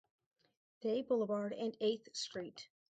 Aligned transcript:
Day 0.81 1.03
Boulevard 1.03 1.53
and 1.53 1.77
Eighth 1.79 2.15
Street. 2.15 2.67